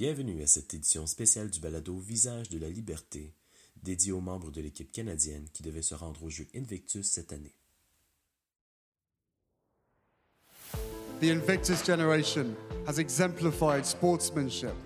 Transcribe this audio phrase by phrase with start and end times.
[0.00, 3.34] Bienvenue à cette édition spéciale du balado Visage de la liberté,
[3.82, 7.56] dédié aux membres de l'équipe canadienne qui devaient se rendre aux Jeux Invictus cette année.
[11.20, 12.54] The Invictus generation
[12.86, 14.76] has exemplified sportsmanship,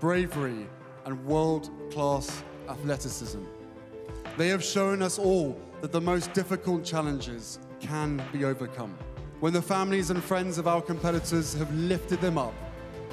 [0.00, 0.66] bravery,
[1.04, 3.40] and world class athleticism.
[4.38, 8.96] They have shown us all that the most difficult challenges can be overcome.
[9.40, 12.54] When the families and friends of our competitors have lifted them up,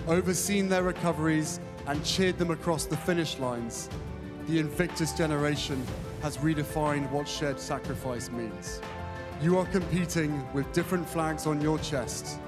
[0.08, 3.90] overseen their recoveries, and cheered them across the finish lines,
[4.48, 5.84] the Invictus generation
[6.22, 8.82] has redefined what shared sacrifice means.
[9.42, 12.40] You are competing with different flags on your chest,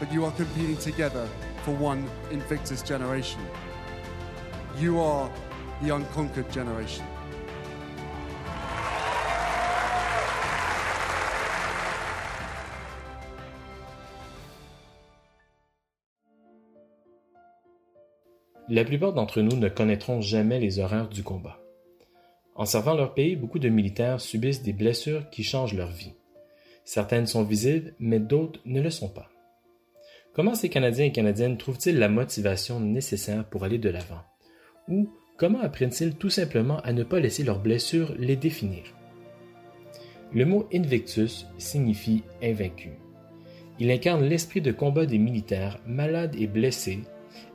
[0.00, 1.28] but you are competing together
[1.64, 3.40] for one Invictus generation.
[4.78, 5.30] You are
[5.82, 7.06] the unconquered generation.
[18.68, 21.60] La plupart d'entre nous ne connaîtront jamais les horreurs du combat.
[22.56, 26.14] En servant leur pays, beaucoup de militaires subissent des blessures qui changent leur vie.
[26.84, 29.28] Certaines sont visibles, mais d'autres ne le sont pas.
[30.34, 34.22] Comment ces Canadiens et Canadiennes trouvent-ils la motivation nécessaire pour aller de l'avant?
[34.88, 38.82] Ou comment apprennent-ils tout simplement à ne pas laisser leurs blessures les définir?
[40.32, 42.90] Le mot Invictus signifie invaincu.
[43.78, 47.00] Il incarne l'esprit de combat des militaires malades et blessés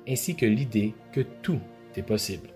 [0.07, 1.59] ainsi que l'idée que tout
[1.95, 2.49] est possible.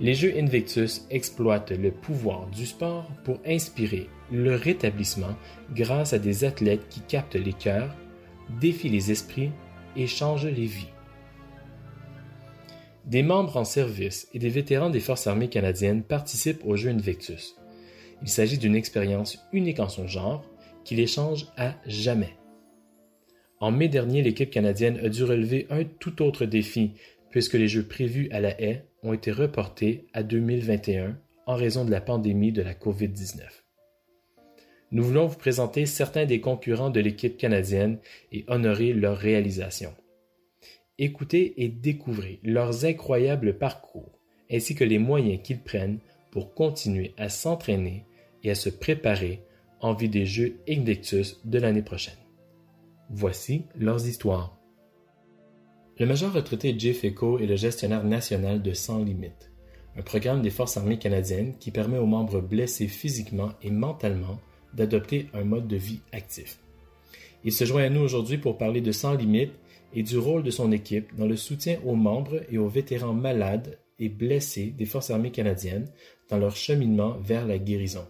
[0.00, 5.36] Les Jeux Invictus exploitent le pouvoir du sport pour inspirer le rétablissement
[5.74, 7.96] grâce à des athlètes qui captent les cœurs,
[8.60, 9.50] défient les esprits
[9.96, 10.92] et changent les vies.
[13.06, 17.56] Des membres en service et des vétérans des Forces armées canadiennes participent aux Jeux Invictus.
[18.22, 20.44] Il s'agit d'une expérience unique en son genre
[20.84, 22.37] qui les change à jamais.
[23.60, 26.92] En mai dernier, l'équipe canadienne a dû relever un tout autre défi
[27.30, 31.90] puisque les Jeux prévus à la haie ont été reportés à 2021 en raison de
[31.90, 33.42] la pandémie de la COVID-19.
[34.90, 37.98] Nous voulons vous présenter certains des concurrents de l'équipe canadienne
[38.32, 39.94] et honorer leur réalisation.
[40.98, 44.18] Écoutez et découvrez leurs incroyables parcours
[44.50, 45.98] ainsi que les moyens qu'ils prennent
[46.30, 48.04] pour continuer à s'entraîner
[48.42, 49.42] et à se préparer
[49.80, 52.27] en vue des Jeux Invictus de l'année prochaine.
[53.10, 54.58] Voici leurs histoires.
[55.98, 59.50] Le major retraité Jay Feco est le gestionnaire national de Sans Limites,
[59.96, 64.38] un programme des Forces armées canadiennes qui permet aux membres blessés physiquement et mentalement
[64.74, 66.58] d'adopter un mode de vie actif.
[67.44, 69.58] Il se joint à nous aujourd'hui pour parler de Sans Limites
[69.94, 73.78] et du rôle de son équipe dans le soutien aux membres et aux vétérans malades
[73.98, 75.88] et blessés des Forces armées canadiennes
[76.28, 78.06] dans leur cheminement vers la guérison.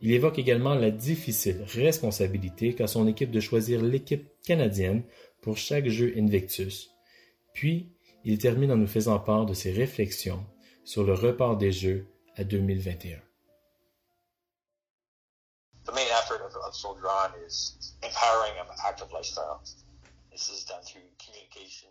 [0.00, 5.02] Il évoque également la difficile responsabilité qu'a son équipe de choisir l'équipe canadienne
[5.42, 6.90] pour chaque jeu Invictus.
[7.52, 7.92] Puis,
[8.24, 10.44] il termine en nous faisant part de ses réflexions
[10.84, 13.18] sur le report des Jeux à 2021.
[15.84, 16.38] The main effort
[17.46, 19.60] is empowering an active lifestyle.
[20.30, 20.82] This is done
[21.18, 21.88] communication,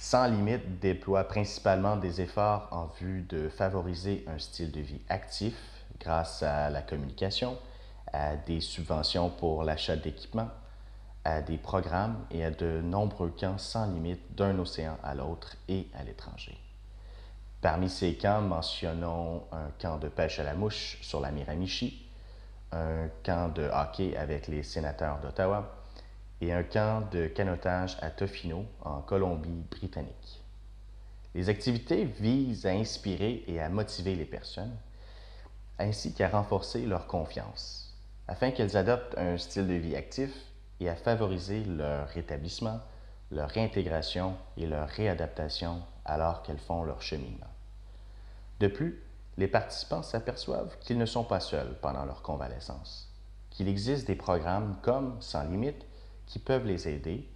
[0.00, 5.56] Sans limite déploie principalement des efforts en vue de favoriser un style de vie actif
[5.98, 7.58] grâce à la communication,
[8.12, 10.50] à des subventions pour l'achat d'équipements,
[11.24, 15.88] à des programmes et à de nombreux camps sans limite d'un océan à l'autre et
[15.98, 16.56] à l'étranger.
[17.60, 22.08] Parmi ces camps, mentionnons un camp de pêche à la mouche sur la Miramichi,
[22.70, 25.77] un camp de hockey avec les sénateurs d'Ottawa,
[26.40, 30.42] et un camp de canotage à Tofino, en Colombie-Britannique.
[31.34, 34.76] Les activités visent à inspirer et à motiver les personnes,
[35.78, 40.30] ainsi qu'à renforcer leur confiance, afin qu'elles adoptent un style de vie actif
[40.80, 42.80] et à favoriser leur rétablissement,
[43.30, 47.46] leur réintégration et leur réadaptation alors qu'elles font leur cheminement.
[48.60, 49.02] De plus,
[49.36, 53.12] les participants s'aperçoivent qu'ils ne sont pas seuls pendant leur convalescence,
[53.50, 55.86] qu'il existe des programmes comme Sans Limites
[56.28, 57.28] qui peuvent les aider,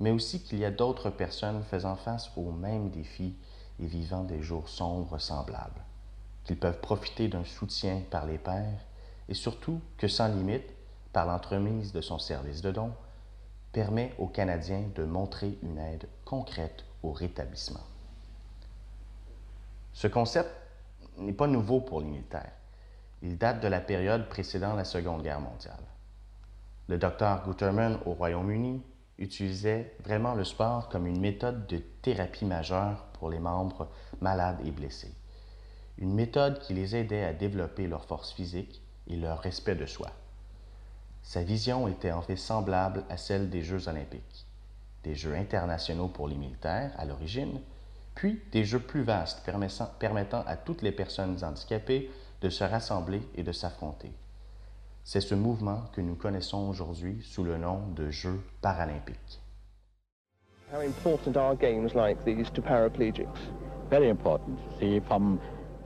[0.00, 3.34] mais aussi qu'il y a d'autres personnes faisant face aux mêmes défis
[3.80, 5.80] et vivant des jours sombres semblables,
[6.44, 8.84] qu'ils peuvent profiter d'un soutien par les pairs
[9.28, 10.68] et surtout que Sans Limite,
[11.12, 12.92] par l'entremise de son service de don,
[13.72, 17.80] permet aux Canadiens de montrer une aide concrète au rétablissement.
[19.92, 20.50] Ce concept
[21.18, 22.52] n'est pas nouveau pour les militaires.
[23.22, 25.91] Il date de la période précédant la Seconde Guerre mondiale.
[26.88, 28.82] Le docteur Guterman au Royaume-Uni
[29.18, 33.88] utilisait vraiment le sport comme une méthode de thérapie majeure pour les membres
[34.20, 35.14] malades et blessés.
[35.98, 40.10] Une méthode qui les aidait à développer leur force physique et leur respect de soi.
[41.22, 44.46] Sa vision était en fait semblable à celle des Jeux olympiques.
[45.04, 47.60] des Jeux internationaux pour les militaires à l'origine,
[48.14, 49.42] puis des Jeux plus vastes
[49.98, 54.12] permettant à toutes les personnes handicapées de se rassembler et de s'affronter.
[55.04, 59.40] C'est ce mouvement que nous connaissons aujourd'hui sous le nom de Jeux paralympiques.
[60.72, 63.26] How important are games like these to paraplegics?
[63.90, 64.58] Very important.
[64.78, 65.38] See, from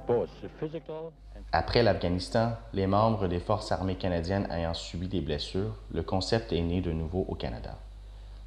[0.07, 0.31] both
[0.61, 1.13] physical
[1.53, 6.61] après l'Afghanistan, les membres des forces armées canadiennes ayant subi des blessures, le concept est
[6.61, 7.79] né de nouveau au Canada.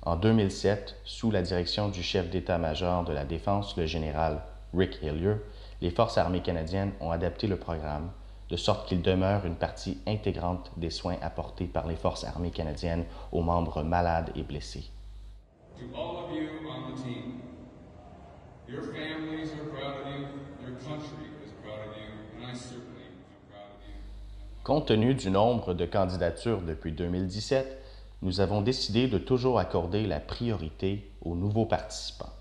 [0.03, 4.41] En 2007, sous la direction du chef d'état-major de la Défense, le général
[4.73, 5.35] Rick Hillier,
[5.81, 8.11] les forces armées canadiennes ont adapté le programme
[8.49, 13.05] de sorte qu'il demeure une partie intégrante des soins apportés par les forces armées canadiennes
[13.31, 14.89] aux membres malades et blessés.
[24.63, 27.77] Compte tenu du nombre de candidatures depuis 2017,
[28.21, 32.33] nous avons décidé de toujours accorder la priorité aux nouveaux participants.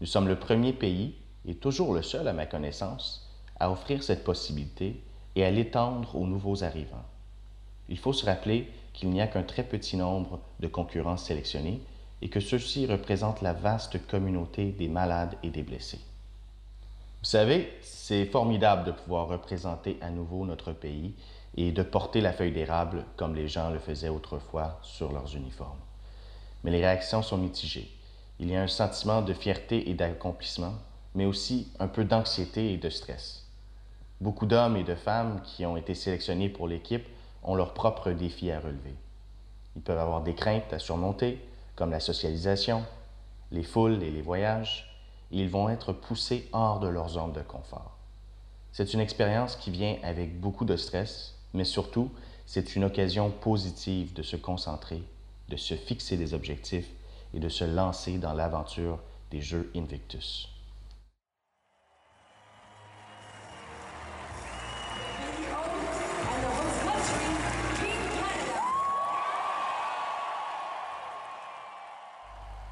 [0.00, 1.14] Nous sommes le premier pays,
[1.46, 5.02] et toujours le seul à ma connaissance, à offrir cette possibilité
[5.40, 7.06] et à l'étendre aux nouveaux arrivants.
[7.88, 11.80] Il faut se rappeler qu'il n'y a qu'un très petit nombre de concurrents sélectionnés
[12.20, 16.00] et que ceux-ci représentent la vaste communauté des malades et des blessés.
[17.22, 21.14] Vous savez, c'est formidable de pouvoir représenter à nouveau notre pays
[21.56, 25.80] et de porter la feuille d'érable comme les gens le faisaient autrefois sur leurs uniformes.
[26.64, 27.90] Mais les réactions sont mitigées.
[28.40, 30.74] Il y a un sentiment de fierté et d'accomplissement,
[31.14, 33.39] mais aussi un peu d'anxiété et de stress.
[34.20, 37.08] Beaucoup d'hommes et de femmes qui ont été sélectionnés pour l'équipe
[37.42, 38.94] ont leurs propres défis à relever.
[39.76, 41.42] Ils peuvent avoir des craintes à surmonter,
[41.74, 42.84] comme la socialisation,
[43.50, 44.94] les foules et les voyages,
[45.32, 47.96] et ils vont être poussés hors de leur zone de confort.
[48.72, 52.10] C'est une expérience qui vient avec beaucoup de stress, mais surtout,
[52.44, 55.02] c'est une occasion positive de se concentrer,
[55.48, 56.90] de se fixer des objectifs
[57.32, 58.98] et de se lancer dans l'aventure
[59.30, 60.48] des Jeux Invictus.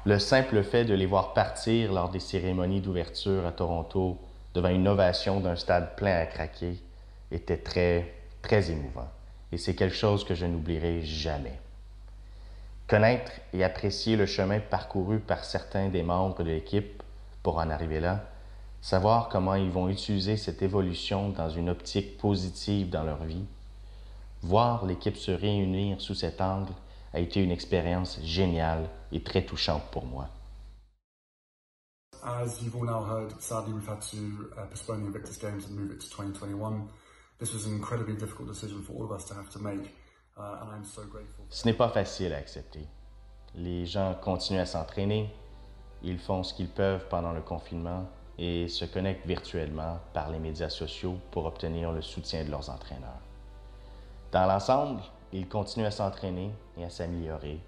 [0.09, 4.17] Le simple fait de les voir partir lors des cérémonies d'ouverture à Toronto
[4.55, 6.81] devant une ovation d'un stade plein à craquer
[7.29, 8.11] était très,
[8.41, 9.07] très émouvant.
[9.51, 11.59] Et c'est quelque chose que je n'oublierai jamais.
[12.87, 17.03] Connaître et apprécier le chemin parcouru par certains des membres de l'équipe
[17.43, 18.23] pour en arriver là,
[18.81, 23.45] savoir comment ils vont utiliser cette évolution dans une optique positive dans leur vie,
[24.41, 26.73] voir l'équipe se réunir sous cet angle
[27.13, 30.27] a été une expérience géniale et très touchante pour moi.
[32.23, 35.75] As you've all now heard, sadly we've had to uh, postpone the Invictus Games and
[35.75, 36.87] move it to 2021.
[37.39, 39.95] This was an incredibly difficult decision for all of us to have to make,
[40.37, 41.45] uh, and I'm so grateful.
[41.49, 42.85] Ce n'est pas facile à accepter.
[43.55, 45.33] Les gens continuent à s'entraîner,
[46.03, 48.05] ils font ce qu'ils peuvent pendant le confinement
[48.37, 53.21] et se connectent virtuellement par les médias sociaux pour obtenir le soutien de leurs entraîneurs.
[54.31, 55.01] Dans l'ensemble,
[55.33, 57.59] ils continuent à s'entraîner et à s'améliorer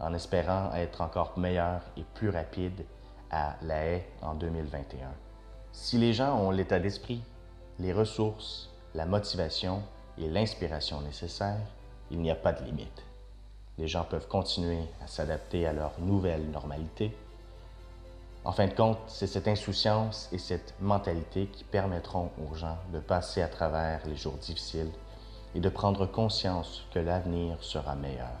[0.00, 2.84] en espérant être encore meilleurs et plus rapides
[3.30, 5.08] à la haie en 2021.
[5.72, 7.22] Si les gens ont l'état d'esprit,
[7.78, 9.82] les ressources, la motivation
[10.18, 11.60] et l'inspiration nécessaires,
[12.10, 13.02] il n'y a pas de limite.
[13.78, 17.14] Les gens peuvent continuer à s'adapter à leur nouvelle normalité.
[18.44, 23.00] En fin de compte, c'est cette insouciance et cette mentalité qui permettront aux gens de
[23.00, 24.92] passer à travers les jours difficiles
[25.56, 28.36] et de prendre conscience que l'avenir sera meilleur.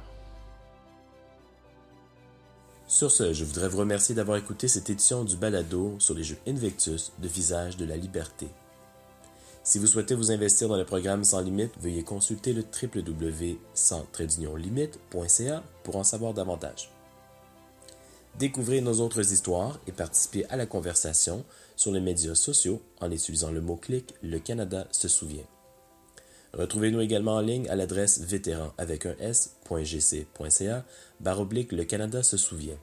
[2.86, 6.36] Sur ce, je voudrais vous remercier d'avoir écouté cette édition du balado sur les jeux
[6.46, 8.48] Invictus de Visage de la Liberté.
[9.64, 15.96] Si vous souhaitez vous investir dans le programme Sans Limite, veuillez consulter le www.sans-limite.ca pour
[15.96, 16.90] en savoir davantage.
[18.38, 21.46] Découvrez nos autres histoires et participez à la conversation
[21.76, 25.46] sur les médias sociaux en utilisant le mot-clic Le Canada se souvient.
[26.56, 30.84] Retrouvez-nous également en ligne à l'adresse vétéran avec un s.gc.ca
[31.20, 32.78] baroblique Le Canada se souvient.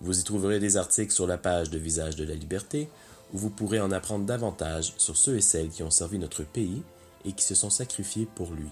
[0.00, 2.88] Vous y trouverez des articles sur la page de Visage de la Liberté
[3.34, 6.82] où vous pourrez en apprendre davantage sur ceux et celles qui ont servi notre pays
[7.24, 8.70] et qui se sont sacrifiés pour lui.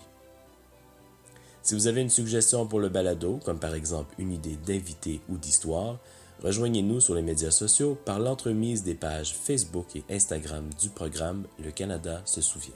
[1.62, 5.37] Si vous avez une suggestion pour le balado, comme par exemple une idée d'invité ou
[5.37, 5.99] d'histoire,
[6.44, 11.73] rejoignez-nous sur les médias sociaux par l'entremise des pages Facebook et Instagram du programme Le
[11.73, 12.75] Canada se souvient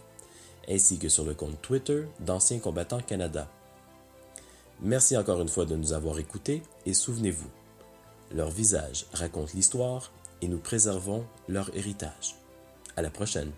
[0.68, 3.50] ainsi que sur le compte Twitter d'Anciens combattants Canada.
[4.80, 7.50] Merci encore une fois de nous avoir écoutés et souvenez-vous,
[8.32, 12.34] leur visage raconte l'histoire et nous préservons leur héritage.
[12.96, 13.52] À la prochaine.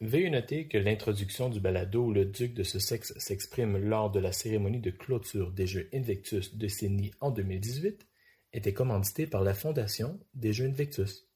[0.00, 4.30] Veuillez noter que l'introduction du balado où le duc de Sussex s'exprime lors de la
[4.30, 8.06] cérémonie de clôture des Jeux Invictus de Sydney en 2018
[8.52, 11.27] était commanditée par la Fondation des Jeux Invictus.